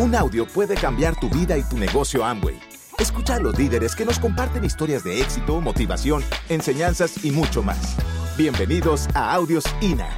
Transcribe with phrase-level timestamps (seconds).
[0.00, 2.58] Un audio puede cambiar tu vida y tu negocio Amway.
[2.98, 7.98] Escucha a los líderes que nos comparten historias de éxito, motivación, enseñanzas y mucho más.
[8.34, 10.08] Bienvenidos a Audios INA.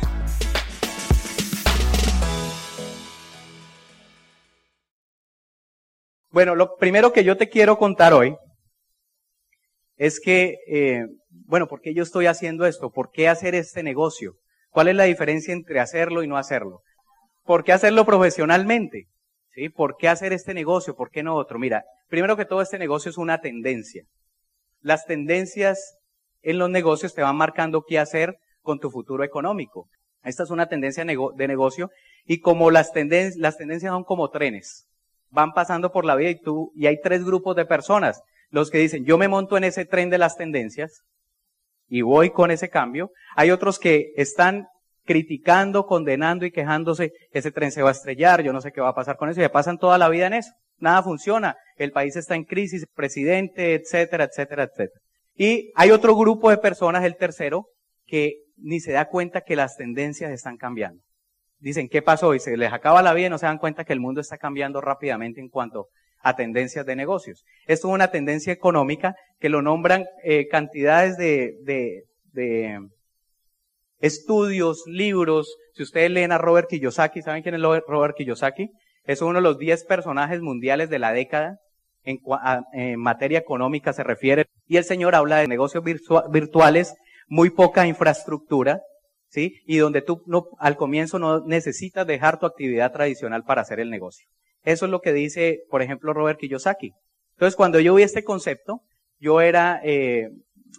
[6.30, 8.36] Bueno, lo primero que yo te quiero contar hoy
[9.96, 12.92] es que, eh, bueno, ¿por qué yo estoy haciendo esto?
[12.92, 14.36] ¿Por qué hacer este negocio?
[14.70, 16.82] ¿Cuál es la diferencia entre hacerlo y no hacerlo?
[17.42, 19.08] ¿Por qué hacerlo profesionalmente?
[19.74, 20.94] ¿Por qué hacer este negocio?
[20.94, 21.58] ¿Por qué no otro?
[21.58, 24.04] Mira, primero que todo este negocio es una tendencia.
[24.80, 25.98] Las tendencias
[26.42, 29.88] en los negocios te van marcando qué hacer con tu futuro económico.
[30.24, 31.90] Esta es una tendencia de negocio
[32.24, 34.86] y como las, tendencias, las tendencias son como trenes,
[35.30, 38.22] van pasando por la vida y tú, y hay tres grupos de personas.
[38.50, 41.02] Los que dicen, yo me monto en ese tren de las tendencias
[41.88, 43.10] y voy con ese cambio.
[43.34, 44.68] Hay otros que están
[45.04, 48.90] criticando, condenando y quejándose, ese tren se va a estrellar, yo no sé qué va
[48.90, 50.52] a pasar con eso, y pasan toda la vida en eso.
[50.78, 55.00] Nada funciona, el país está en crisis, presidente, etcétera, etcétera, etcétera.
[55.34, 57.66] Y hay otro grupo de personas, el tercero,
[58.06, 61.02] que ni se da cuenta que las tendencias están cambiando.
[61.58, 62.34] Dicen, ¿qué pasó?
[62.34, 64.36] Y se les acaba la vida y no se dan cuenta que el mundo está
[64.36, 65.86] cambiando rápidamente en cuanto
[66.20, 67.44] a tendencias de negocios.
[67.66, 72.78] Esto es una tendencia económica que lo nombran eh, cantidades de, de, de
[74.02, 75.56] estudios, libros.
[75.72, 78.68] Si ustedes leen a Robert Kiyosaki, ¿saben quién es Robert Kiyosaki?
[79.04, 81.58] Es uno de los 10 personajes mundiales de la década
[82.04, 84.46] en, materia económica se refiere.
[84.66, 85.82] Y el señor habla de negocios
[86.30, 86.94] virtuales,
[87.28, 88.82] muy poca infraestructura,
[89.28, 89.54] ¿sí?
[89.66, 93.90] Y donde tú no, al comienzo no necesitas dejar tu actividad tradicional para hacer el
[93.90, 94.26] negocio.
[94.64, 96.92] Eso es lo que dice, por ejemplo, Robert Kiyosaki.
[97.34, 98.82] Entonces, cuando yo vi este concepto,
[99.18, 100.30] yo era eh,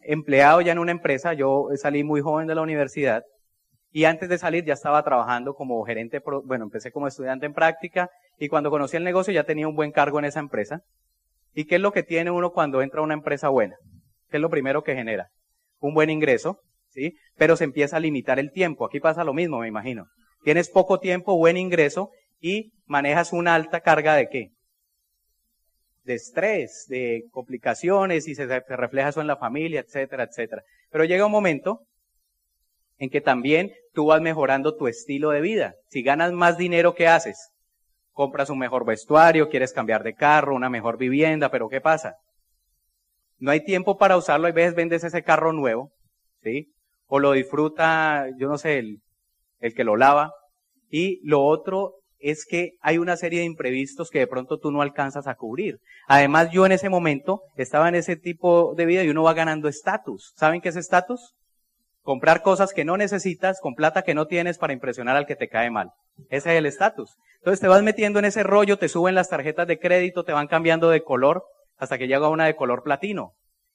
[0.02, 3.23] empleado ya en una empresa, yo salí muy joven de la universidad
[3.91, 8.09] y antes de salir ya estaba trabajando como gerente, bueno, empecé como estudiante en práctica
[8.39, 10.81] y cuando conocí el negocio ya tenía un buen cargo en esa empresa.
[11.53, 13.76] ¿Y qué es lo que tiene uno cuando entra a una empresa buena?
[14.30, 15.30] ¿Qué es lo primero que genera?
[15.80, 16.58] Un buen ingreso,
[16.89, 17.15] ¿sí?
[17.37, 18.86] Pero se empieza a limitar el tiempo.
[18.86, 20.05] Aquí pasa lo mismo, me imagino.
[20.43, 22.09] Tienes poco tiempo, buen ingreso
[22.39, 24.52] y manejas una alta carga de qué?
[26.03, 30.64] De estrés, de complicaciones y se, refleja eso en la familia, etcétera, etcétera.
[30.89, 31.81] Pero llega un momento
[32.97, 35.75] en que también tú vas mejorando tu estilo de vida.
[35.89, 37.52] Si ganas más dinero, ¿qué haces?
[38.11, 42.15] Compras un mejor vestuario, quieres cambiar de carro, una mejor vivienda, pero ¿qué pasa?
[43.39, 45.91] No hay tiempo para usarlo, hay veces vendes ese carro nuevo,
[46.43, 46.71] ¿sí?
[47.08, 49.02] O lo disfruta, yo no sé, el,
[49.59, 50.31] el que lo lava.
[50.89, 54.82] Y lo otro es que hay una serie de imprevistos que de pronto tú no
[54.82, 55.80] alcanzas a cubrir.
[56.08, 59.67] Además, yo en ese momento estaba en ese tipo de vida y uno va ganando
[59.67, 60.33] estatus.
[60.38, 61.36] ¿Saben qué es estatus?
[62.02, 65.50] Comprar cosas que no necesitas con plata que no tienes para impresionar al que te
[65.50, 65.92] cae mal.
[66.30, 67.17] Ese es el estatus.
[67.39, 70.48] Entonces te vas metiendo en ese rollo, te suben las tarjetas de crédito, te van
[70.48, 71.44] cambiando de color
[71.78, 73.33] hasta que llega una de color platino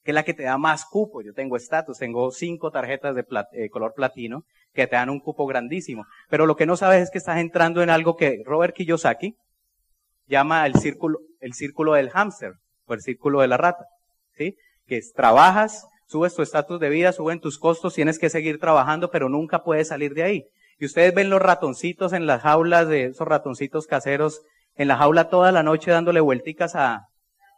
[0.09, 1.21] que es la que te da más cupo.
[1.21, 4.43] Yo tengo estatus, tengo cinco tarjetas de eh, color platino
[4.73, 6.07] que te dan un cupo grandísimo.
[6.31, 9.35] Pero lo que no sabes es que estás entrando en algo que Robert Kiyosaki
[10.25, 12.53] llama el círculo, el círculo del hámster
[12.87, 13.85] o el círculo de la rata.
[14.35, 14.55] ¿Sí?
[14.87, 19.11] Que es, trabajas, subes tu estatus de vida, suben tus costos, tienes que seguir trabajando,
[19.11, 20.43] pero nunca puedes salir de ahí.
[20.79, 24.41] Y ustedes ven los ratoncitos en las jaulas de esos ratoncitos caseros
[24.73, 27.09] en la jaula toda la noche dándole vuelticas a,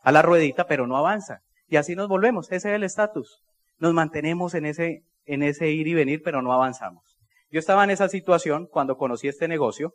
[0.04, 1.40] a la ruedita, pero no avanza.
[1.72, 3.42] Y así nos volvemos, ese es el estatus.
[3.78, 7.18] Nos mantenemos en ese, en ese ir y venir, pero no avanzamos.
[7.50, 9.94] Yo estaba en esa situación cuando conocí este negocio.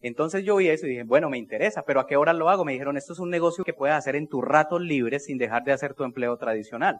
[0.00, 2.64] Entonces yo vi eso y dije, bueno, me interesa, pero ¿a qué hora lo hago?
[2.64, 5.64] Me dijeron, esto es un negocio que puedes hacer en tus ratos libres sin dejar
[5.64, 6.98] de hacer tu empleo tradicional.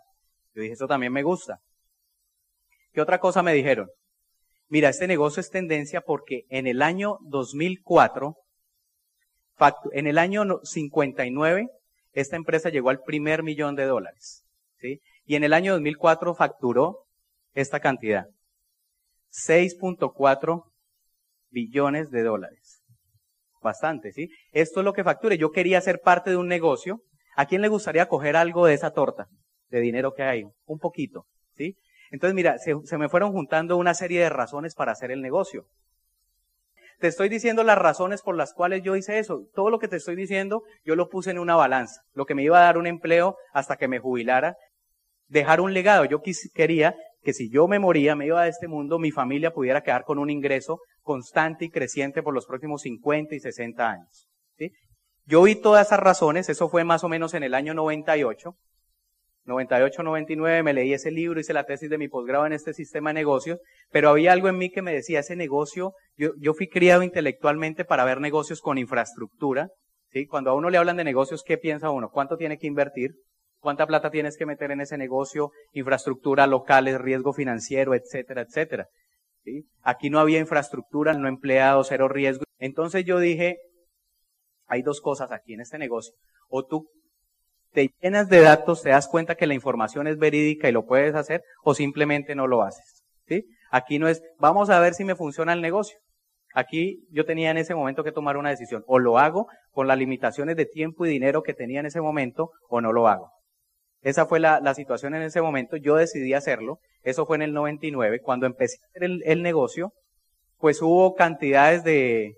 [0.54, 1.58] Yo dije, eso también me gusta.
[2.92, 3.88] ¿Qué otra cosa me dijeron?
[4.68, 8.36] Mira, este negocio es tendencia porque en el año 2004,
[9.92, 11.70] en el año 59,
[12.12, 14.44] esta empresa llegó al primer millón de dólares.
[14.78, 15.00] ¿sí?
[15.24, 17.06] Y en el año 2004 facturó
[17.54, 18.26] esta cantidad.
[19.30, 20.64] 6.4
[21.50, 22.82] billones de dólares.
[23.62, 24.28] Bastante, ¿sí?
[24.50, 25.38] Esto es lo que facture.
[25.38, 27.00] Yo quería ser parte de un negocio.
[27.36, 29.28] ¿A quién le gustaría coger algo de esa torta
[29.68, 30.42] de dinero que hay?
[30.66, 31.26] Un poquito,
[31.56, 31.76] ¿sí?
[32.10, 35.64] Entonces, mira, se, se me fueron juntando una serie de razones para hacer el negocio.
[37.02, 39.48] Te estoy diciendo las razones por las cuales yo hice eso.
[39.54, 42.02] Todo lo que te estoy diciendo, yo lo puse en una balanza.
[42.12, 44.54] Lo que me iba a dar un empleo hasta que me jubilara,
[45.26, 46.04] dejar un legado.
[46.04, 46.22] Yo
[46.54, 50.04] quería que si yo me moría, me iba de este mundo, mi familia pudiera quedar
[50.04, 54.28] con un ingreso constante y creciente por los próximos 50 y 60 años.
[55.24, 58.54] Yo vi todas esas razones, eso fue más o menos en el año 98,
[59.44, 63.10] 98, 99, me leí ese libro, hice la tesis de mi posgrado en este sistema
[63.10, 63.58] de negocios,
[63.90, 68.04] pero había algo en mí que me decía, ese negocio, yo, fui criado intelectualmente para
[68.04, 69.70] ver negocios con infraestructura,
[70.10, 70.26] ¿sí?
[70.26, 72.10] Cuando a uno le hablan de negocios, ¿qué piensa uno?
[72.10, 73.12] ¿Cuánto tiene que invertir?
[73.58, 75.50] ¿Cuánta plata tienes que meter en ese negocio?
[75.72, 78.88] Infraestructura locales, riesgo financiero, etcétera, etcétera.
[79.44, 79.66] ¿sí?
[79.82, 82.44] Aquí no había infraestructura, no empleados, cero riesgo.
[82.58, 83.58] Entonces yo dije,
[84.66, 86.12] hay dos cosas aquí en este negocio.
[86.48, 86.88] O tú
[87.72, 91.14] te llenas de datos, te das cuenta que la información es verídica y lo puedes
[91.14, 93.04] hacer, o simplemente no lo haces.
[93.26, 93.46] ¿sí?
[93.70, 95.98] Aquí no es, vamos a ver si me funciona el negocio.
[96.54, 98.84] Aquí yo tenía en ese momento que tomar una decisión.
[98.86, 102.50] O lo hago con las limitaciones de tiempo y dinero que tenía en ese momento,
[102.68, 103.30] o no lo hago.
[104.02, 105.76] Esa fue la, situación en ese momento.
[105.76, 106.78] Yo decidí hacerlo.
[107.02, 108.20] Eso fue en el 99.
[108.20, 109.92] Cuando empecé a hacer el negocio,
[110.58, 112.36] pues hubo cantidades de...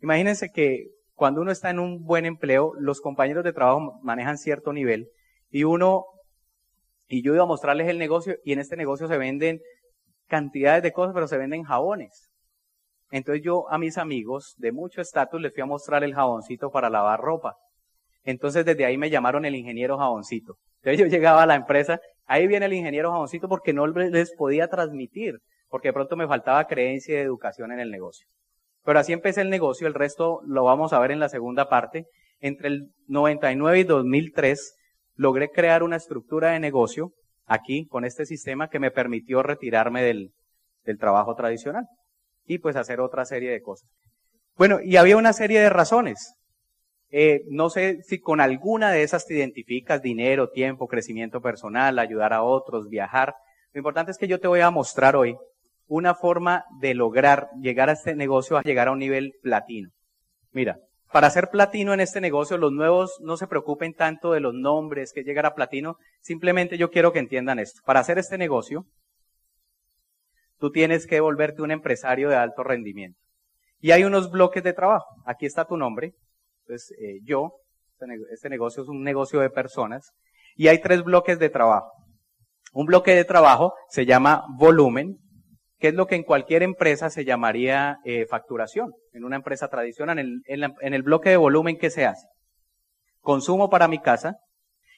[0.00, 0.86] Imagínense que
[1.18, 5.08] cuando uno está en un buen empleo, los compañeros de trabajo manejan cierto nivel
[5.50, 6.04] y uno,
[7.08, 9.60] y yo iba a mostrarles el negocio y en este negocio se venden
[10.28, 12.30] cantidades de cosas, pero se venden jabones.
[13.10, 16.88] Entonces yo a mis amigos de mucho estatus les fui a mostrar el jaboncito para
[16.88, 17.56] lavar ropa.
[18.22, 20.56] Entonces desde ahí me llamaron el ingeniero jaboncito.
[20.82, 24.68] Entonces yo llegaba a la empresa, ahí viene el ingeniero jaboncito porque no les podía
[24.68, 28.28] transmitir, porque de pronto me faltaba creencia y educación en el negocio.
[28.88, 32.06] Pero así empecé el negocio, el resto lo vamos a ver en la segunda parte.
[32.40, 34.76] Entre el 99 y 2003
[35.14, 37.12] logré crear una estructura de negocio
[37.44, 40.32] aquí con este sistema que me permitió retirarme del,
[40.98, 41.84] trabajo tradicional
[42.46, 43.90] y pues hacer otra serie de cosas.
[44.56, 46.36] Bueno, y había una serie de razones.
[47.10, 52.32] Eh, no sé si con alguna de esas te identificas, dinero, tiempo, crecimiento personal, ayudar
[52.32, 53.34] a otros, viajar.
[53.74, 55.36] Lo importante es que yo te voy a mostrar hoy
[55.88, 59.90] una forma de lograr llegar a este negocio a llegar a un nivel platino.
[60.52, 60.78] Mira,
[61.10, 65.12] para ser platino en este negocio, los nuevos no se preocupen tanto de los nombres,
[65.12, 65.96] que llegar a platino.
[66.20, 67.80] Simplemente yo quiero que entiendan esto.
[67.84, 68.84] Para hacer este negocio,
[70.58, 73.18] tú tienes que volverte un empresario de alto rendimiento.
[73.80, 75.06] Y hay unos bloques de trabajo.
[75.24, 76.12] Aquí está tu nombre.
[76.66, 77.52] Entonces, eh, yo,
[77.92, 80.12] este, este negocio es un negocio de personas.
[80.56, 81.90] Y hay tres bloques de trabajo.
[82.74, 85.16] Un bloque de trabajo se llama volumen,
[85.78, 90.18] que es lo que en cualquier empresa se llamaría eh, facturación, en una empresa tradicional,
[90.18, 92.26] en el, en, el bloque de volumen que se hace.
[93.20, 94.38] Consumo para mi casa.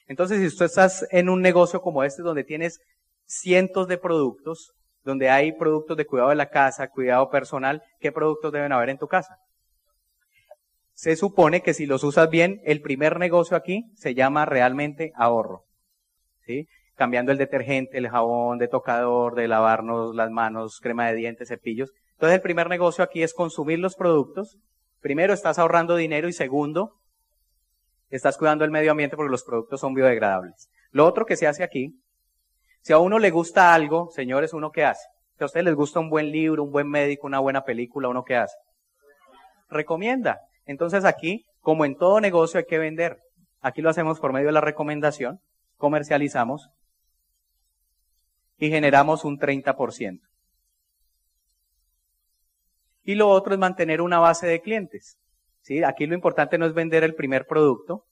[0.07, 2.79] Entonces, si tú estás en un negocio como este, donde tienes
[3.25, 4.73] cientos de productos,
[5.03, 8.97] donde hay productos de cuidado de la casa, cuidado personal, ¿qué productos deben haber en
[8.97, 9.37] tu casa?
[10.93, 15.63] Se supone que si los usas bien, el primer negocio aquí se llama realmente ahorro.
[16.45, 16.67] ¿sí?
[17.01, 21.91] Cambiando el detergente, el jabón de tocador, de lavarnos las manos, crema de dientes, cepillos.
[22.11, 24.59] Entonces el primer negocio aquí es consumir los productos.
[24.99, 26.99] Primero estás ahorrando dinero y segundo,
[28.11, 30.69] estás cuidando el medio ambiente porque los productos son biodegradables.
[30.91, 31.99] Lo otro que se hace aquí,
[32.81, 35.07] si a uno le gusta algo, señores, ¿uno qué hace?
[35.39, 38.23] Si a ustedes les gusta un buen libro, un buen médico, una buena película, ¿uno
[38.23, 38.57] qué hace?
[39.71, 40.39] Recomienda.
[40.67, 43.17] Entonces aquí, como en todo negocio hay que vender.
[43.59, 45.39] Aquí lo hacemos por medio de la recomendación,
[45.77, 46.69] comercializamos
[48.61, 50.19] y generamos un 30%.
[53.03, 55.17] Y lo otro es mantener una base de clientes.
[55.61, 55.83] ¿sí?
[55.83, 58.05] Aquí lo importante no es vender el primer producto.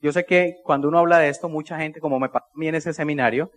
[0.00, 2.66] Yo sé que cuando uno habla de esto, mucha gente, como me pasó a mí
[2.66, 3.52] en ese seminario,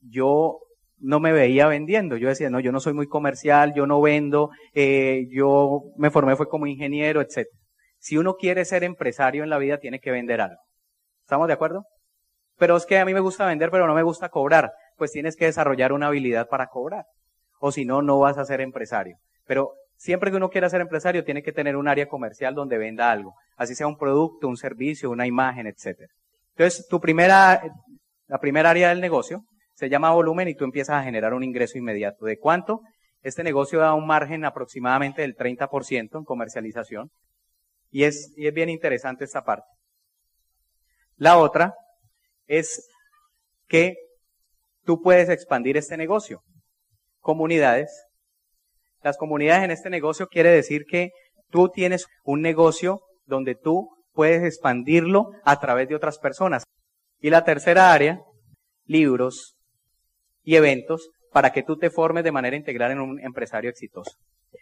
[0.00, 0.60] yo
[0.98, 2.16] no me veía vendiendo.
[2.16, 6.36] Yo decía, no, yo no soy muy comercial, yo no vendo, eh, yo me formé
[6.36, 7.48] fue como ingeniero, etc.
[7.98, 10.62] Si uno quiere ser empresario en la vida, tiene que vender algo.
[11.22, 11.86] ¿Estamos de acuerdo?
[12.56, 15.36] Pero es que a mí me gusta vender, pero no me gusta cobrar pues tienes
[15.36, 17.06] que desarrollar una habilidad para cobrar.
[17.60, 19.16] O si no, no vas a ser empresario.
[19.46, 23.10] Pero siempre que uno quiera ser empresario, tiene que tener un área comercial donde venda
[23.10, 23.34] algo.
[23.56, 26.10] Así sea un producto, un servicio, una imagen, etc.
[26.50, 27.62] Entonces, tu primera,
[28.26, 31.78] la primera área del negocio se llama volumen y tú empiezas a generar un ingreso
[31.78, 32.26] inmediato.
[32.26, 32.82] ¿De cuánto?
[33.22, 37.10] Este negocio da un margen aproximadamente del 30% en comercialización.
[37.90, 39.68] Y es, y es bien interesante esta parte.
[41.16, 41.74] La otra
[42.46, 42.88] es
[43.66, 43.96] que
[44.88, 46.40] tú puedes expandir este negocio.
[47.20, 48.06] Comunidades.
[49.02, 51.10] Las comunidades en este negocio quiere decir que
[51.50, 56.64] tú tienes un negocio donde tú puedes expandirlo a través de otras personas.
[57.20, 58.22] Y la tercera área,
[58.86, 59.58] libros
[60.42, 64.12] y eventos para que tú te formes de manera integral en un empresario exitoso.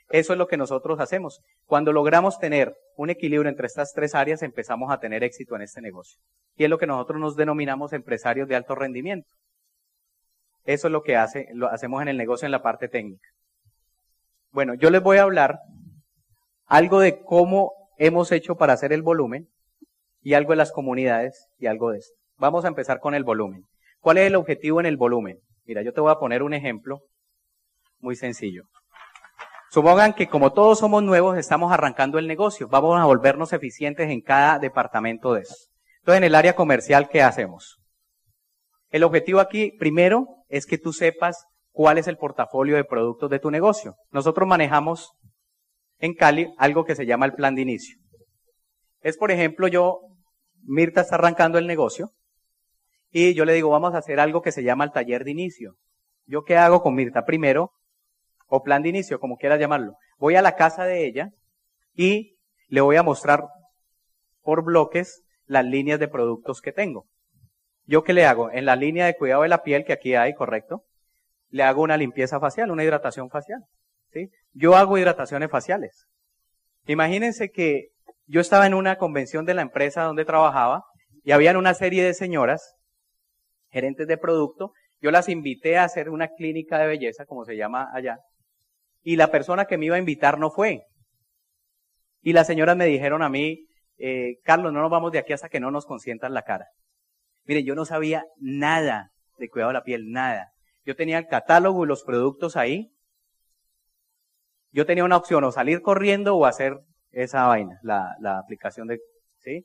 [0.09, 1.39] Eso es lo que nosotros hacemos.
[1.67, 5.81] Cuando logramos tener un equilibrio entre estas tres áreas, empezamos a tener éxito en este
[5.81, 6.19] negocio.
[6.57, 9.29] Y es lo que nosotros nos denominamos empresarios de alto rendimiento.
[10.67, 13.29] Eso es lo que hace, lo hacemos en el negocio en la parte técnica.
[14.51, 15.61] Bueno, yo les voy a hablar
[16.67, 19.49] algo de cómo hemos hecho para hacer el volumen
[20.23, 22.15] y algo de las comunidades y algo de esto.
[22.37, 23.63] Vamos a empezar con el volumen.
[24.01, 25.39] ¿Cuál es el objetivo en el volumen?
[25.65, 27.01] Mira, yo te voy a poner un ejemplo
[28.01, 28.65] muy sencillo.
[29.71, 32.69] Supongan que como todos somos nuevos, estamos arrancando el negocio.
[32.69, 35.55] Vamos a volvernos eficientes en cada departamento de eso.
[36.01, 37.79] Entonces, en el área comercial, ¿qué hacemos?
[38.91, 43.39] El objetivo aquí, primero, es que tú sepas cuál es el portafolio de productos de
[43.39, 43.97] tu negocio.
[44.11, 45.13] Nosotros manejamos
[45.99, 47.99] en Cali algo que se llama el plan de inicio.
[49.01, 50.01] Es, por ejemplo, yo,
[50.63, 52.11] Mirta está arrancando el negocio
[53.11, 55.77] y yo le digo, vamos a hacer algo que se llama el taller de inicio.
[56.25, 57.25] ¿Yo qué hago con Mirta?
[57.25, 57.73] Primero,
[58.49, 59.95] o plan de inicio, como quieras llamarlo.
[60.19, 61.31] Voy a la casa de ella
[61.95, 62.37] y
[62.69, 63.45] le voy a mostrar
[64.43, 67.07] por bloques las líneas de productos que tengo.
[67.87, 68.51] ¿Yo qué le hago?
[68.51, 70.85] En la línea de cuidado de la piel que aquí hay, correcto,
[71.51, 73.61] le hago una limpieza facial, una hidratación facial.
[74.13, 74.31] ¿sí?
[74.53, 76.07] Yo hago hidrataciones faciales.
[76.87, 77.89] Imagínense que
[78.27, 80.85] yo estaba en una convención de la empresa donde trabajaba
[81.23, 82.77] y habían una serie de señoras,
[83.71, 87.89] gerentes de producto, yo las invité a hacer una clínica de belleza, como se llama
[87.93, 88.19] allá,
[89.03, 90.83] y la persona que me iba a invitar no fue.
[92.23, 93.67] Y las señoras me dijeron a mí,
[93.99, 96.67] eh, Carlos, no nos vamos de aquí hasta que no nos consientan la cara.
[97.47, 100.53] Miren, yo no sabía nada de cuidado de la piel, nada.
[100.85, 102.91] Yo tenía el catálogo y los productos ahí.
[104.73, 106.79] Yo tenía una opción, o salir corriendo o hacer
[107.13, 109.01] esa vaina, la, la aplicación de,
[109.39, 109.65] ¿sí?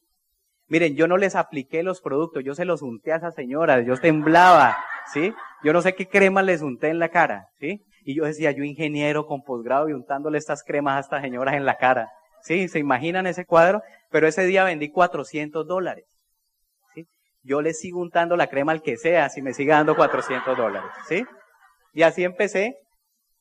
[0.68, 3.98] Miren, yo no les apliqué los productos, yo se los unté a esas señoras, yo
[3.98, 4.78] temblaba,
[5.12, 5.34] ¿sí?
[5.64, 7.84] Yo no sé qué crema les unté en la cara, ¿sí?
[8.06, 11.66] Y yo decía, yo ingeniero con posgrado y untándole estas cremas a estas señoras en
[11.66, 12.10] la cara.
[12.44, 12.68] ¿Sí?
[12.70, 13.84] ¿Se imaginan ese cuadro?
[14.10, 16.06] Pero ese día vendí 400 dólares
[17.44, 20.90] yo le sigo untando la crema al que sea si me sigue dando 400 dólares,
[21.08, 21.26] ¿sí?
[21.94, 22.76] Y así empecé.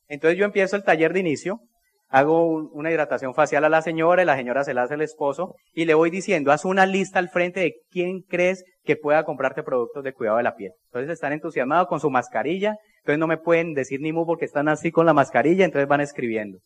[0.07, 1.61] Entonces yo empiezo el taller de inicio,
[2.09, 5.55] hago una hidratación facial a la señora y la señora se la hace el esposo
[5.73, 9.63] y le voy diciendo, haz una lista al frente de quién crees que pueda comprarte
[9.63, 10.73] productos de cuidado de la piel.
[10.87, 14.67] Entonces están entusiasmados con su mascarilla, entonces no me pueden decir ni mu porque están
[14.67, 16.59] así con la mascarilla, entonces van escribiendo.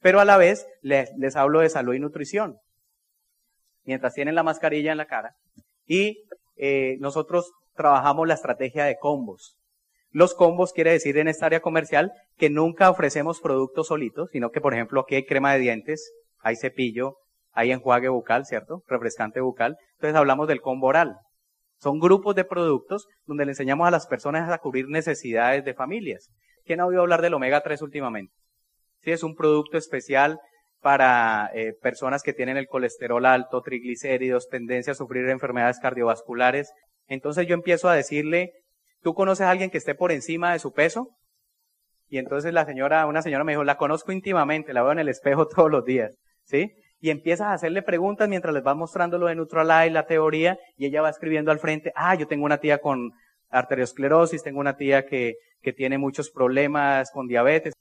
[0.00, 2.58] Pero a la vez les, les hablo de salud y nutrición.
[3.84, 5.34] Mientras tienen la mascarilla en la cara.
[5.86, 6.22] Y
[6.64, 9.58] eh, nosotros trabajamos la estrategia de combos.
[10.10, 14.60] Los combos quiere decir en esta área comercial que nunca ofrecemos productos solitos, sino que,
[14.60, 17.16] por ejemplo, aquí hay crema de dientes, hay cepillo,
[17.50, 18.84] hay enjuague bucal, ¿cierto?
[18.86, 19.76] Refrescante bucal.
[19.94, 21.16] Entonces hablamos del combo oral.
[21.80, 26.30] Son grupos de productos donde le enseñamos a las personas a cubrir necesidades de familias.
[26.64, 28.32] ¿Quién ha oído hablar del omega 3 últimamente?
[29.00, 30.38] Sí, es un producto especial
[30.82, 36.72] para eh, personas que tienen el colesterol alto, triglicéridos, tendencia a sufrir enfermedades cardiovasculares.
[37.06, 38.50] Entonces yo empiezo a decirle,
[39.00, 41.08] ¿tú conoces a alguien que esté por encima de su peso?
[42.08, 45.08] Y entonces la señora, una señora me dijo, la conozco íntimamente, la veo en el
[45.08, 46.72] espejo todos los días, ¿sí?
[46.98, 50.86] Y empiezas a hacerle preguntas mientras les vas mostrando lo de Neutralize, la teoría, y
[50.86, 53.12] ella va escribiendo al frente, ah, yo tengo una tía con
[53.50, 57.72] arteriosclerosis, tengo una tía que, que tiene muchos problemas con diabetes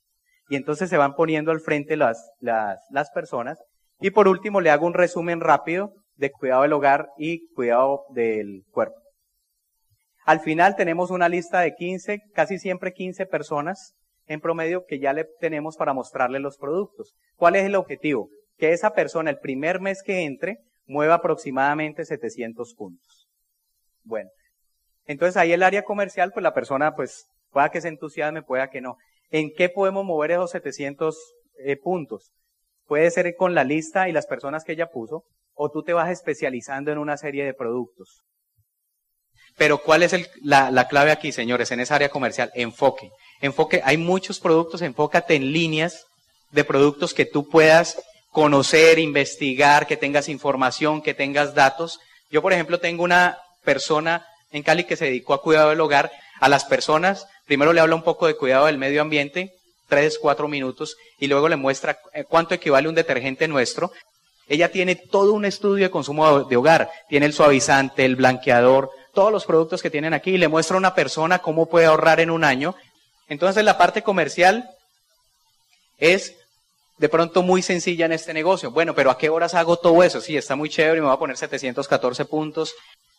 [0.51, 3.57] y entonces se van poniendo al frente las, las, las personas.
[4.01, 8.65] Y por último le hago un resumen rápido de cuidado del hogar y cuidado del
[8.69, 8.99] cuerpo.
[10.25, 13.93] Al final tenemos una lista de 15, casi siempre 15 personas
[14.25, 17.15] en promedio que ya le tenemos para mostrarle los productos.
[17.37, 18.27] ¿Cuál es el objetivo?
[18.57, 23.29] Que esa persona el primer mes que entre mueva aproximadamente 700 puntos.
[24.03, 24.29] Bueno,
[25.05, 28.81] entonces ahí el área comercial, pues la persona pues pueda que se entusiasme, pueda que
[28.81, 28.97] no.
[29.31, 31.17] ¿En qué podemos mover esos 700
[31.65, 32.31] eh, puntos?
[32.85, 35.23] Puede ser con la lista y las personas que ella puso,
[35.53, 38.23] o tú te vas especializando en una serie de productos.
[39.57, 42.51] Pero ¿cuál es la, la, clave aquí, señores, en esa área comercial?
[42.55, 43.11] Enfoque.
[43.41, 46.05] Enfoque, hay muchos productos, enfócate en líneas
[46.51, 51.99] de productos que tú puedas conocer, investigar, que tengas información, que tengas datos.
[52.29, 56.11] Yo, por ejemplo, tengo una persona en Cali que se dedicó a cuidado del hogar.
[56.41, 59.51] A las personas Primero le habla un poco de cuidado del medio ambiente,
[59.89, 63.91] tres, cuatro minutos, y luego le muestra eh, cuánto equivale un detergente nuestro.
[64.47, 66.89] Ella tiene todo un estudio de consumo de hogar.
[67.09, 70.79] Tiene el suavizante, el blanqueador, todos los productos que tienen aquí, y le muestra a
[70.79, 72.73] una persona cómo puede ahorrar en un año.
[73.27, 74.69] Entonces la parte comercial
[75.97, 76.33] es
[76.99, 78.71] de pronto muy sencilla en este negocio.
[78.71, 80.21] Bueno, pero ¿a qué horas hago todo eso?
[80.21, 82.73] Sí, está muy chévere, y me voy a poner 714 puntos.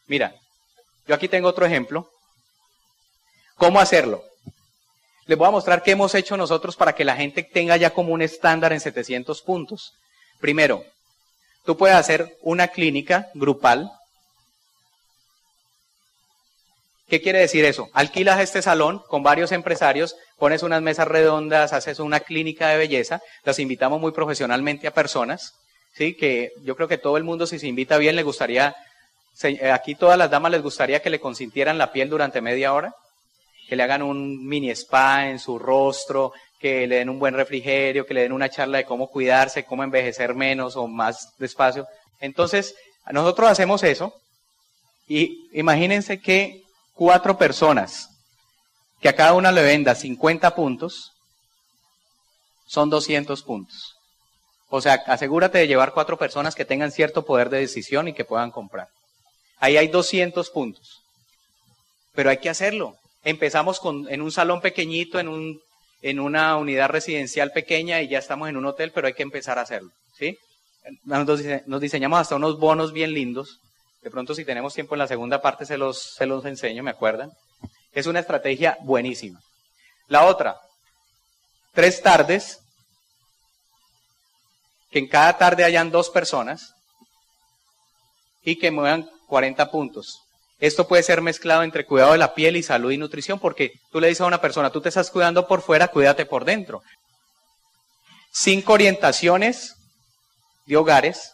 [0.07, 0.35] Mira,
[1.07, 2.09] yo aquí tengo otro ejemplo.
[3.57, 4.25] ¿Cómo hacerlo?
[5.27, 8.13] Les voy a mostrar qué hemos hecho nosotros para que la gente tenga ya como
[8.13, 9.95] un estándar en 700 puntos.
[10.41, 10.85] Primero,
[11.65, 13.91] tú puedes hacer una clínica grupal.
[17.09, 17.89] ¿Qué quiere decir eso?
[17.93, 23.21] Alquilas este salón con varios empresarios, pones unas mesas redondas, haces una clínica de belleza,
[23.45, 25.55] las invitamos muy profesionalmente a personas,
[25.95, 26.15] ¿sí?
[26.17, 28.75] Que yo creo que todo el mundo si se invita bien le gustaría
[29.43, 32.95] eh, Aquí todas las damas les gustaría que le consintieran la piel durante media hora,
[33.73, 38.05] que le hagan un mini spa en su rostro, que le den un buen refrigerio,
[38.05, 41.87] que le den una charla de cómo cuidarse, cómo envejecer menos o más despacio.
[42.21, 42.75] Entonces,
[43.11, 44.13] nosotros hacemos eso
[45.09, 48.11] y imagínense que cuatro personas
[49.01, 51.11] que a cada una le venda 50 puntos,
[52.67, 53.95] son 200 puntos.
[54.69, 58.27] O sea, asegúrate de llevar cuatro personas que tengan cierto poder de decisión y que
[58.27, 58.89] puedan comprar.
[59.61, 61.01] Ahí hay 200 puntos.
[62.13, 62.99] Pero hay que hacerlo.
[63.25, 65.61] Empezamos con, en un salón pequeñito, en, un,
[66.03, 69.59] en una unidad residencial pequeña y ya estamos en un hotel, pero hay que empezar
[69.59, 69.91] a hacerlo.
[70.19, 70.37] ¿sí?
[71.05, 73.59] Nos, dise- nos diseñamos hasta unos bonos bien lindos.
[74.03, 76.91] De pronto, si tenemos tiempo en la segunda parte, se los, se los enseño, ¿me
[76.91, 77.31] acuerdan?
[77.93, 79.39] Es una estrategia buenísima.
[80.09, 80.57] La otra,
[81.73, 82.59] tres tardes,
[84.91, 86.75] que en cada tarde hayan dos personas
[88.43, 90.21] y que muevan 40 puntos.
[90.63, 94.01] Esto puede ser mezclado entre cuidado de la piel y salud y nutrición, porque tú
[94.01, 96.85] le dices a una persona, tú te estás cuidando por fuera, cuídate por dentro.
[98.33, 99.75] Cinco orientaciones
[100.67, 101.33] de hogares.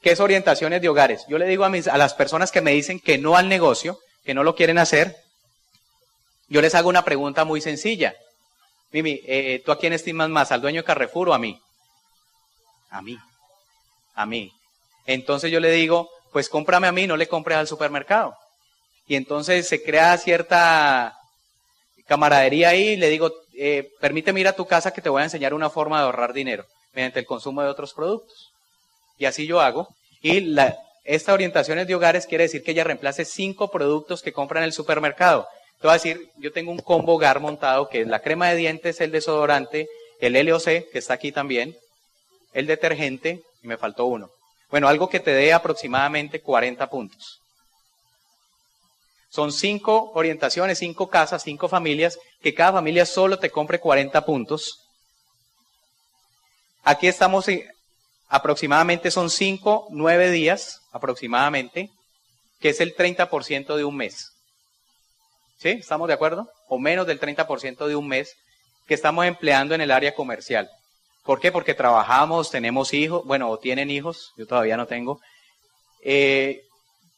[0.00, 1.24] ¿Qué es orientaciones de hogares?
[1.28, 4.00] Yo le digo a, mis, a las personas que me dicen que no al negocio,
[4.24, 5.14] que no lo quieren hacer,
[6.48, 8.16] yo les hago una pregunta muy sencilla.
[8.90, 10.50] Mimi, eh, ¿tú a quién estimas más?
[10.50, 11.56] ¿Al dueño de Carrefour o a mí?
[12.90, 13.16] A mí.
[14.16, 14.52] A mí.
[15.06, 18.34] Entonces yo le digo, pues cómprame a mí, no le compres al supermercado.
[19.06, 21.16] Y entonces se crea cierta
[22.06, 25.54] camaradería ahí le digo, eh, permíteme ir a tu casa que te voy a enseñar
[25.54, 28.50] una forma de ahorrar dinero mediante el consumo de otros productos.
[29.18, 29.88] Y así yo hago.
[30.20, 34.60] Y la, esta orientaciones de hogares quiere decir que ella reemplace cinco productos que compra
[34.60, 35.46] en el supermercado.
[35.80, 38.56] Te voy a decir, yo tengo un combo hogar montado que es la crema de
[38.56, 39.88] dientes, el desodorante,
[40.20, 41.76] el LOC, que está aquí también,
[42.52, 44.30] el detergente, y me faltó uno.
[44.72, 47.40] Bueno, algo que te dé aproximadamente 40 puntos.
[49.28, 54.80] Son cinco orientaciones, cinco casas, cinco familias, que cada familia solo te compre 40 puntos.
[56.84, 57.66] Aquí estamos, en-
[58.28, 61.90] aproximadamente son cinco, nueve días, aproximadamente,
[62.58, 64.30] que es el 30% de un mes.
[65.58, 65.68] ¿Sí?
[65.68, 66.48] ¿Estamos de acuerdo?
[66.68, 68.34] O menos del 30% de un mes
[68.86, 70.70] que estamos empleando en el área comercial.
[71.24, 71.52] ¿Por qué?
[71.52, 75.20] Porque trabajamos, tenemos hijos, bueno, o tienen hijos, yo todavía no tengo.
[76.04, 76.62] Eh,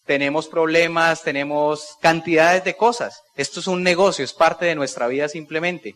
[0.04, 3.22] tenemos problemas, tenemos cantidades de cosas.
[3.34, 5.94] Esto es un negocio, es parte de nuestra vida simplemente.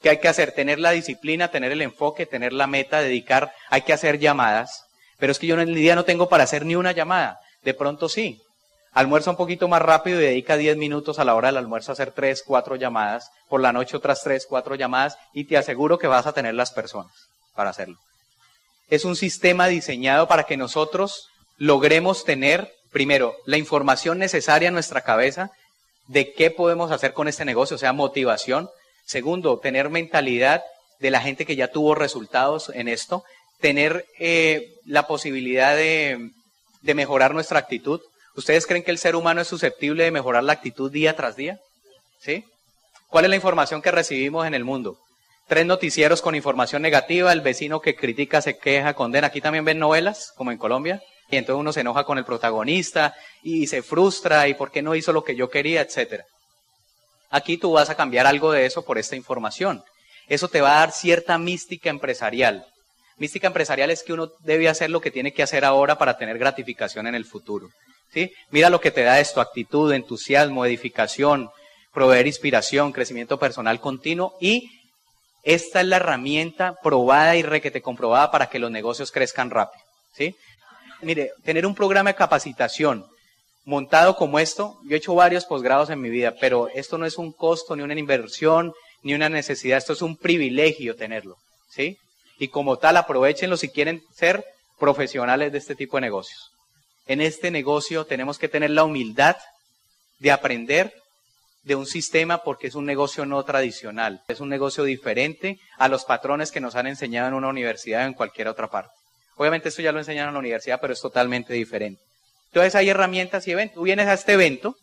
[0.00, 0.52] ¿Qué hay que hacer?
[0.52, 4.86] Tener la disciplina, tener el enfoque, tener la meta, dedicar, hay que hacer llamadas.
[5.18, 7.40] Pero es que yo en el día no tengo para hacer ni una llamada.
[7.62, 8.40] De pronto sí.
[8.92, 11.94] Almuerza un poquito más rápido y dedica 10 minutos a la hora del almuerzo a
[11.94, 13.30] hacer 3, 4 llamadas.
[13.50, 16.72] Por la noche otras 3, 4 llamadas y te aseguro que vas a tener las
[16.72, 17.98] personas para hacerlo.
[18.88, 25.02] Es un sistema diseñado para que nosotros logremos tener, primero, la información necesaria en nuestra
[25.02, 25.50] cabeza
[26.06, 28.68] de qué podemos hacer con este negocio, o sea, motivación.
[29.06, 30.62] Segundo, tener mentalidad
[30.98, 33.24] de la gente que ya tuvo resultados en esto.
[33.60, 36.30] Tener eh, la posibilidad de,
[36.82, 38.00] de mejorar nuestra actitud.
[38.36, 41.58] ¿Ustedes creen que el ser humano es susceptible de mejorar la actitud día tras día?
[42.20, 42.44] ¿Sí?
[43.08, 44.98] ¿Cuál es la información que recibimos en el mundo?
[45.46, 49.26] Tres noticieros con información negativa, el vecino que critica, se queja, condena.
[49.26, 53.14] Aquí también ven novelas, como en Colombia, y entonces uno se enoja con el protagonista
[53.42, 56.24] y se frustra y por qué no hizo lo que yo quería, etcétera.
[57.30, 59.82] Aquí tú vas a cambiar algo de eso por esta información.
[60.28, 62.64] Eso te va a dar cierta mística empresarial.
[63.16, 66.38] Mística empresarial es que uno debe hacer lo que tiene que hacer ahora para tener
[66.38, 67.68] gratificación en el futuro.
[68.12, 68.32] ¿sí?
[68.50, 71.50] Mira lo que te da esto, actitud, entusiasmo, edificación,
[71.92, 74.70] proveer inspiración, crecimiento personal continuo y
[75.44, 79.84] esta es la herramienta probada y requete comprobada para que los negocios crezcan rápido.
[80.12, 80.34] ¿sí?
[81.02, 83.06] Mire, tener un programa de capacitación
[83.64, 87.18] montado como esto, yo he hecho varios posgrados en mi vida, pero esto no es
[87.18, 91.36] un costo, ni una inversión, ni una necesidad, esto es un privilegio tenerlo.
[91.68, 91.98] ¿sí?
[92.38, 94.44] Y como tal, aprovechenlo si quieren ser
[94.78, 96.50] profesionales de este tipo de negocios.
[97.06, 99.36] En este negocio tenemos que tener la humildad
[100.18, 100.92] de aprender
[101.64, 106.04] de un sistema porque es un negocio no tradicional, es un negocio diferente a los
[106.04, 108.92] patrones que nos han enseñado en una universidad o en cualquier otra parte.
[109.36, 112.00] Obviamente esto ya lo enseñaron en la universidad, pero es totalmente diferente.
[112.48, 113.76] Entonces hay herramientas y eventos.
[113.76, 114.76] Tú vienes a este evento,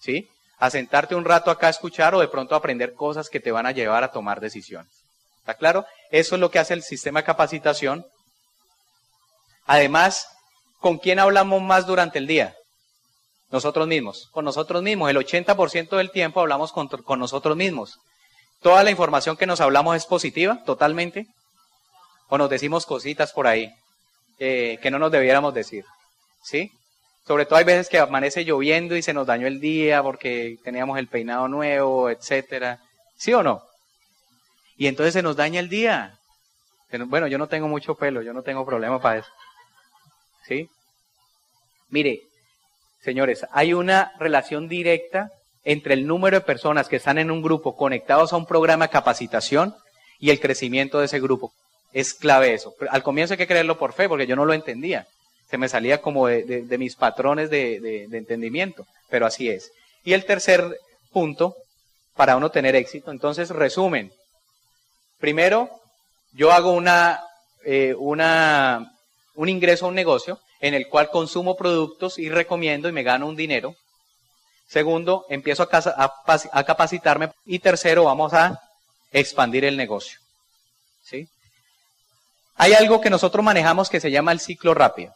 [0.00, 0.28] ¿sí?
[0.58, 3.66] A sentarte un rato acá a escuchar o de pronto aprender cosas que te van
[3.66, 4.90] a llevar a tomar decisiones.
[5.40, 5.84] ¿Está claro?
[6.10, 8.06] Eso es lo que hace el sistema de capacitación.
[9.66, 10.26] Además,
[10.78, 12.54] ¿con quién hablamos más durante el día?
[13.50, 15.10] Nosotros mismos, con nosotros mismos.
[15.10, 17.98] El 80% del tiempo hablamos con, con, nosotros mismos.
[18.62, 21.26] Toda la información que nos hablamos es positiva, totalmente.
[22.28, 23.72] O nos decimos cositas por ahí
[24.38, 25.84] eh, que no nos debiéramos decir.
[26.42, 26.70] ¿sí?
[27.26, 30.98] Sobre todo hay veces que amanece lloviendo y se nos dañó el día porque teníamos
[30.98, 32.80] el peinado nuevo, etcétera.
[33.16, 33.62] ¿Sí o no?
[34.76, 36.18] Y entonces se nos daña el día.
[37.06, 39.28] Bueno, yo no tengo mucho pelo, yo no tengo problema para eso.
[40.46, 40.68] ¿Sí?
[41.90, 42.22] Mire,
[43.02, 45.30] señores, hay una relación directa
[45.64, 48.92] entre el número de personas que están en un grupo conectados a un programa de
[48.92, 49.74] capacitación
[50.18, 51.52] y el crecimiento de ese grupo.
[51.92, 52.74] Es clave eso.
[52.90, 55.06] Al comienzo hay que creerlo por fe, porque yo no lo entendía.
[55.50, 59.72] Se me salía como de, mis patrones de, de entendimiento, pero así es.
[60.04, 60.78] Y el tercer
[61.12, 61.56] punto,
[62.14, 64.12] para uno tener éxito, entonces resumen.
[65.18, 65.68] Primero,
[66.32, 67.20] yo hago una,
[67.64, 68.92] eh, una,
[69.34, 73.26] un ingreso a un negocio en el cual consumo productos y recomiendo y me gano
[73.26, 73.74] un dinero.
[74.68, 77.32] Segundo, empiezo a, capacitarme.
[77.44, 78.60] Y tercero, vamos a
[79.10, 80.20] expandir el negocio.
[81.02, 81.26] ¿Sí?
[82.54, 85.12] Hay algo que nosotros manejamos que se llama el ciclo rápido.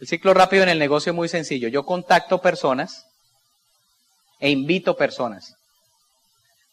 [0.00, 1.68] El ciclo rápido en el negocio es muy sencillo.
[1.68, 3.06] Yo contacto personas
[4.40, 5.54] e invito personas.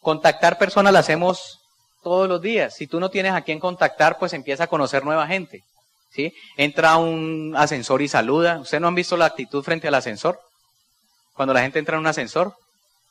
[0.00, 1.60] Contactar personas lo hacemos
[2.02, 2.74] todos los días.
[2.74, 5.62] Si tú no tienes a quién contactar, pues empieza a conocer nueva gente.
[6.12, 6.32] ¿Sí?
[6.56, 8.60] Entra un ascensor y saluda.
[8.60, 10.38] ¿Ustedes no han visto la actitud frente al ascensor?
[11.34, 12.54] Cuando la gente entra en un ascensor,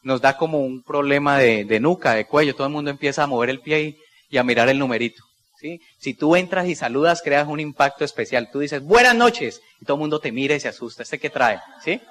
[0.04, 2.56] nos da como un problema de, nuca, de cuello.
[2.56, 3.98] Todo el mundo empieza a mover el pie
[4.30, 5.24] y, a mirar el numerito.
[5.60, 5.82] ¿sí?
[6.00, 8.50] Si tú entras y saludas, creas un impacto especial.
[8.52, 11.04] Tú dices, buenas noches, y todo el mundo te mira y se asusta.
[11.04, 11.60] ¿Este qué trae?
[11.84, 12.02] ¿Sí?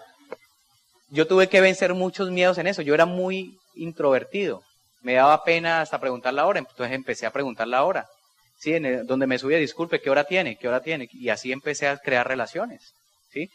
[1.09, 2.83] Yo tuve que vencer muchos miedos en eso.
[2.83, 4.63] Yo era muy introvertido.
[5.03, 8.07] Me daba pena hasta preguntar la hora, entonces empecé a preguntar la hora.
[9.05, 10.57] Donde me subía, disculpe, ¿qué hora tiene?
[10.57, 11.09] ¿Qué hora tiene?
[11.13, 12.93] Y así empecé a crear relaciones.
[13.33, 13.51] ¿sí?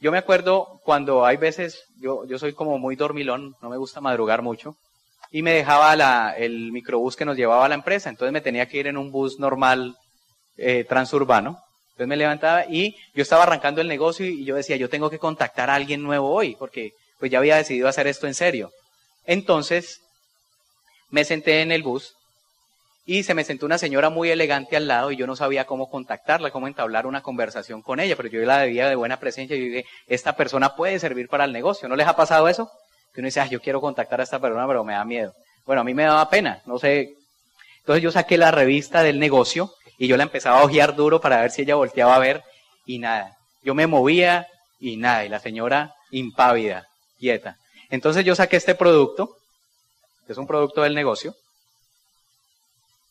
[0.00, 4.00] Yo me acuerdo cuando hay veces, yo, yo soy como muy dormilón, no me gusta
[4.00, 4.76] madrugar mucho,
[5.30, 8.78] y me dejaba el microbús que nos llevaba a la empresa, entonces me tenía que
[8.78, 9.96] ir en un bus normal
[10.56, 11.58] eh, transurbano.
[11.90, 15.18] Entonces me levantaba y yo estaba arrancando el negocio y yo decía, yo tengo que
[15.18, 18.70] contactar a alguien nuevo hoy, porque pues ya había decidido hacer esto en serio.
[19.24, 20.00] Entonces
[21.10, 22.14] me senté en el bus
[23.10, 25.88] y se me sentó una señora muy elegante al lado y yo no sabía cómo
[25.88, 29.60] contactarla, cómo entablar una conversación con ella, pero yo la debía de buena presencia y
[29.60, 31.88] dije, esta persona puede servir para el negocio.
[31.88, 32.70] ¿No les ha pasado eso?
[33.14, 35.32] Que uno dice, yo quiero contactar a esta persona, pero me da miedo.
[35.64, 37.14] Bueno, a mí me daba pena, no sé.
[37.78, 41.40] Entonces yo saqué la revista del negocio y yo la empezaba a ojear duro para
[41.40, 42.42] ver si ella volteaba a ver
[42.84, 43.38] y nada.
[43.62, 46.86] Yo me movía y nada, y la señora impávida,
[47.18, 47.56] quieta.
[47.88, 49.30] Entonces yo saqué este producto
[50.28, 51.34] es un producto del negocio.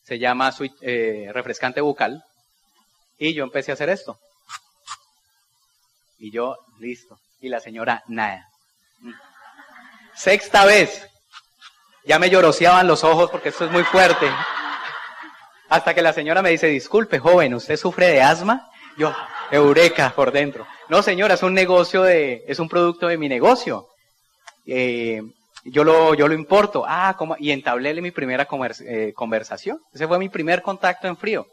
[0.08, 2.24] Se llama eh, refrescante bucal.
[3.18, 4.18] Y yo empecé a hacer esto.
[6.18, 7.20] Y yo, listo.
[7.42, 8.48] Y la señora, nada.
[10.16, 11.06] Sexta vez.
[12.06, 14.32] Ya me lloroseaban los ojos porque esto es muy fuerte.
[15.68, 18.72] Hasta que la señora me dice, disculpe, joven, ¿usted sufre de asma?
[18.98, 19.14] Yo,
[19.52, 20.66] eureka por dentro.
[20.88, 23.90] No, señora, es un negocio de, es un producto de mi negocio.
[24.66, 25.22] Eh,
[25.72, 26.84] yo lo, yo lo importo.
[26.88, 28.48] Ah, como, y entablé mi primera
[28.82, 29.80] eh, conversación.
[29.94, 31.46] Ese fue mi primer contacto en frío.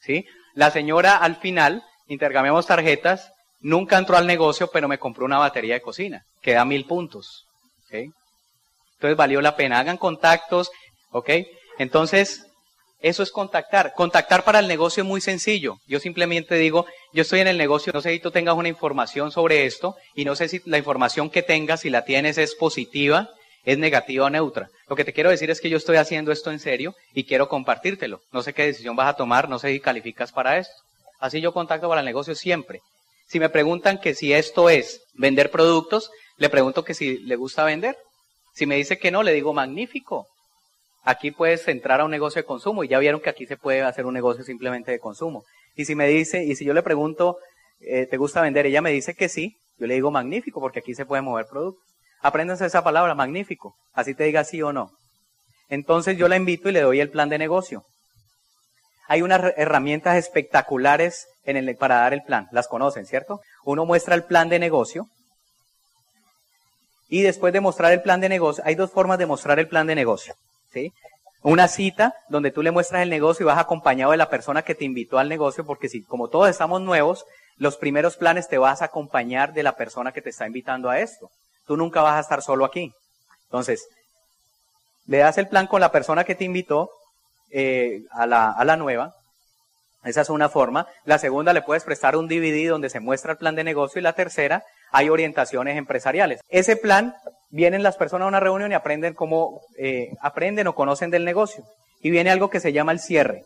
[0.00, 0.24] ¿sí?
[0.54, 5.74] La señora al final, intercambiamos tarjetas, nunca entró al negocio, pero me compró una batería
[5.74, 7.44] de cocina, que da mil puntos.
[7.90, 9.78] Entonces valió la pena.
[9.78, 10.70] Hagan contactos,
[11.10, 11.30] ¿ok?
[11.78, 12.46] Entonces,
[13.00, 13.92] eso es contactar.
[13.94, 15.76] Contactar para el negocio es muy sencillo.
[15.86, 19.30] Yo simplemente digo, yo estoy en el negocio, no sé si tú tengas una información
[19.30, 23.28] sobre esto y no sé si la información que tengas, si la tienes, es positiva
[23.66, 24.70] es negativa o neutra.
[24.88, 27.48] Lo que te quiero decir es que yo estoy haciendo esto en serio y quiero
[27.48, 28.20] compartírtelo.
[28.32, 30.72] No sé qué decisión vas a tomar, no sé si calificas para esto.
[31.18, 32.80] Así yo contacto para el negocio siempre.
[33.26, 37.64] Si me preguntan que si esto es vender productos, le pregunto que si le gusta
[37.64, 37.96] vender.
[38.54, 40.28] Si me dice que no, le digo magnífico.
[41.02, 43.82] Aquí puedes entrar a un negocio de consumo y ya vieron que aquí se puede
[43.82, 45.44] hacer un negocio simplemente de consumo.
[45.74, 47.38] Y si me dice, y si yo le pregunto,
[47.80, 48.66] eh, ¿te gusta vender?
[48.66, 51.95] Ella me dice que sí, yo le digo magnífico porque aquí se puede mover productos.
[52.20, 53.74] Apréndanse esa palabra, magnífico.
[53.92, 54.90] Así te diga sí o no.
[55.68, 57.84] Entonces yo la invito y le doy el plan de negocio.
[59.08, 62.48] Hay unas herramientas espectaculares en el, para dar el plan.
[62.50, 63.40] Las conocen, ¿cierto?
[63.64, 65.06] Uno muestra el plan de negocio.
[67.08, 69.86] Y después de mostrar el plan de negocio, hay dos formas de mostrar el plan
[69.86, 70.34] de negocio.
[70.72, 70.92] ¿sí?
[71.42, 74.74] Una cita donde tú le muestras el negocio y vas acompañado de la persona que
[74.74, 77.24] te invitó al negocio, porque si como todos estamos nuevos,
[77.56, 80.98] los primeros planes te vas a acompañar de la persona que te está invitando a
[80.98, 81.30] esto.
[81.66, 82.92] Tú nunca vas a estar solo aquí.
[83.44, 83.86] Entonces,
[85.06, 86.90] le das el plan con la persona que te invitó
[87.50, 89.14] eh, a, la, a la nueva.
[90.04, 90.86] Esa es una forma.
[91.04, 93.98] La segunda, le puedes prestar un DVD donde se muestra el plan de negocio.
[93.98, 96.40] Y la tercera, hay orientaciones empresariales.
[96.48, 97.14] Ese plan,
[97.50, 101.64] vienen las personas a una reunión y aprenden cómo, eh, aprenden o conocen del negocio.
[102.00, 103.44] Y viene algo que se llama el cierre.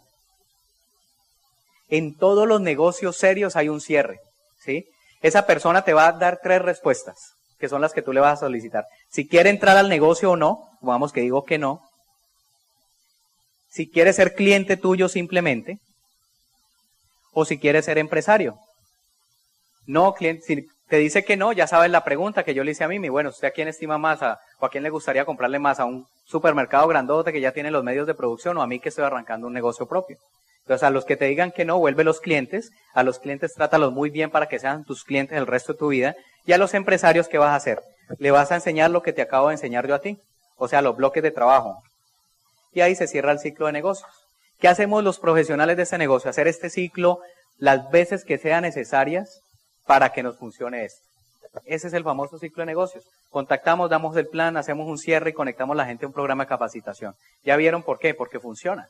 [1.88, 4.20] En todos los negocios serios hay un cierre,
[4.58, 4.86] ¿sí?
[5.22, 8.38] Esa persona te va a dar tres respuestas, que son las que tú le vas
[8.38, 8.86] a solicitar.
[9.10, 11.82] Si quiere entrar al negocio o no, vamos que digo que no.
[13.68, 15.78] Si quiere ser cliente tuyo simplemente,
[17.32, 18.56] o si quiere ser empresario.
[19.86, 22.82] No, cliente, si te dice que no, ya sabes la pregunta que yo le hice
[22.82, 23.08] a Mimi.
[23.08, 24.22] Bueno, ¿usted a quién estima más?
[24.22, 25.78] A, ¿O a quién le gustaría comprarle más?
[25.78, 28.88] ¿A un supermercado grandote que ya tiene los medios de producción o a mí que
[28.88, 30.16] estoy arrancando un negocio propio?
[30.64, 32.70] Entonces, a los que te digan que no, vuelve los clientes.
[32.94, 35.88] A los clientes trátalos muy bien para que sean tus clientes el resto de tu
[35.88, 36.14] vida.
[36.46, 37.80] Y a los empresarios, ¿qué vas a hacer?
[38.18, 40.18] Le vas a enseñar lo que te acabo de enseñar yo a ti.
[40.56, 41.82] O sea, los bloques de trabajo.
[42.72, 44.10] Y ahí se cierra el ciclo de negocios.
[44.58, 46.30] ¿Qué hacemos los profesionales de ese negocio?
[46.30, 47.20] Hacer este ciclo
[47.58, 49.40] las veces que sean necesarias
[49.86, 51.00] para que nos funcione esto.
[51.64, 53.04] Ese es el famoso ciclo de negocios.
[53.30, 56.44] Contactamos, damos el plan, hacemos un cierre y conectamos a la gente a un programa
[56.44, 57.14] de capacitación.
[57.44, 58.14] ¿Ya vieron por qué?
[58.14, 58.88] Porque funciona.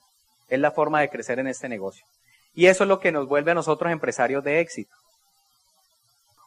[0.49, 2.05] Es la forma de crecer en este negocio.
[2.53, 4.95] Y eso es lo que nos vuelve a nosotros empresarios de éxito.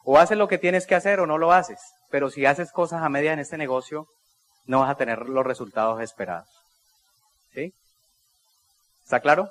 [0.04, 1.80] O haces lo que tienes que hacer o no lo haces.
[2.10, 4.06] Pero si haces cosas a media en este negocio,
[4.66, 6.48] no vas a tener los resultados esperados.
[7.52, 7.72] ¿Sí?
[9.02, 9.50] ¿Está claro?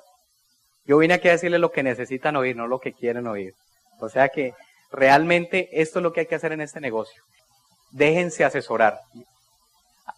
[0.86, 3.54] Yo vine aquí a decirles lo que necesitan oír, no lo que quieren oír.
[4.00, 4.52] O sea que
[4.90, 7.22] realmente esto es lo que hay que hacer en este negocio.
[7.90, 9.00] Déjense asesorar,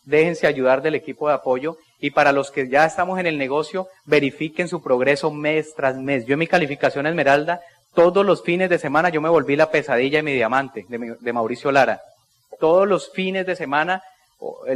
[0.04, 3.88] déjense ayudar del equipo de apoyo y para los que ya estamos en el negocio,
[4.04, 6.26] verifiquen su progreso mes tras mes.
[6.26, 7.60] Yo en mi calificación Esmeralda,
[7.96, 11.72] todos los fines de semana yo me volví la pesadilla de mi diamante, de, Mauricio
[11.72, 12.00] Lara.
[12.60, 14.02] Todos los fines de semana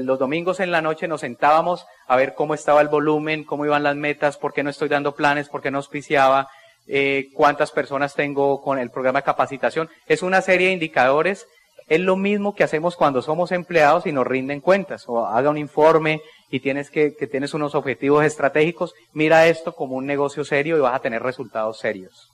[0.01, 3.83] los domingos en la noche nos sentábamos a ver cómo estaba el volumen, cómo iban
[3.83, 6.49] las metas, por qué no estoy dando planes, por qué no auspiciaba,
[6.89, 9.91] eh, cuántas personas tengo con el programa de capacitación.
[10.07, 11.47] Es una serie de indicadores.
[11.89, 15.59] Es lo mismo que hacemos cuando somos empleados y nos rinden cuentas o haga un
[15.59, 18.95] informe y tienes que, que tienes unos objetivos estratégicos.
[19.13, 22.30] Mira esto como un negocio serio y vas a tener resultados serios.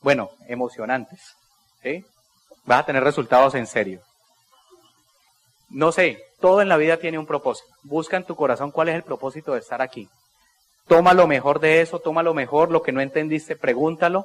[0.00, 1.36] Bueno, emocionantes.
[1.82, 2.04] ¿sí?
[2.64, 4.00] Vas a tener resultados en serio.
[5.68, 7.68] No sé, todo en la vida tiene un propósito.
[7.82, 10.08] Busca en tu corazón cuál es el propósito de estar aquí.
[10.88, 14.24] Toma lo mejor de eso, toma lo mejor, lo que no entendiste, pregúntalo.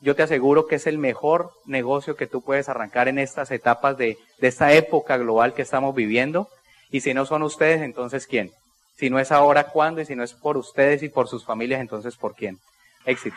[0.00, 3.98] Yo te aseguro que es el mejor negocio que tú puedes arrancar en estas etapas
[3.98, 6.48] de, esta época global que estamos viviendo.
[6.90, 8.50] Y si no son ustedes, entonces ¿quién?
[8.96, 10.00] Si no es ahora, ¿cuándo?
[10.00, 12.58] Y si no es por ustedes y por sus familias, entonces ¿por quién?
[13.04, 13.36] Éxito.